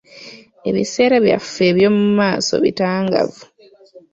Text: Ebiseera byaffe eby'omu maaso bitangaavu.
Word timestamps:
Ebiseera 0.69 1.15
byaffe 1.25 1.61
eby'omu 1.71 2.05
maaso 2.19 2.55
bitangaavu. 2.63 3.41